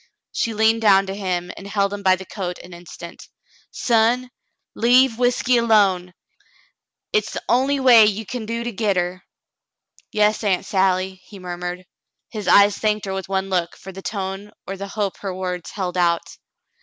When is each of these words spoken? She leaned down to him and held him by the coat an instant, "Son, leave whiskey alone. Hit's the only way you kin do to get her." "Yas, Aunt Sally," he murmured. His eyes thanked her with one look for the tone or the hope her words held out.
She 0.31 0.55
leaned 0.55 0.81
down 0.81 1.05
to 1.05 1.13
him 1.15 1.51
and 1.55 1.67
held 1.67 1.93
him 1.93 2.01
by 2.01 2.15
the 2.15 2.25
coat 2.25 2.57
an 2.63 2.73
instant, 2.73 3.27
"Son, 3.69 4.31
leave 4.73 5.19
whiskey 5.19 5.57
alone. 5.59 6.15
Hit's 7.13 7.33
the 7.33 7.43
only 7.47 7.79
way 7.79 8.07
you 8.07 8.25
kin 8.25 8.47
do 8.47 8.63
to 8.63 8.71
get 8.71 8.95
her." 8.97 9.23
"Yas, 10.11 10.43
Aunt 10.43 10.65
Sally," 10.65 11.21
he 11.25 11.37
murmured. 11.37 11.85
His 12.31 12.47
eyes 12.47 12.79
thanked 12.79 13.05
her 13.05 13.13
with 13.13 13.29
one 13.29 13.51
look 13.51 13.75
for 13.77 13.91
the 13.91 14.01
tone 14.01 14.49
or 14.65 14.75
the 14.75 14.87
hope 14.87 15.17
her 15.19 15.35
words 15.35 15.69
held 15.69 15.97
out. 15.97 16.25